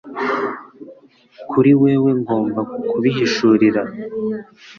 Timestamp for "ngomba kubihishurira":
2.21-3.81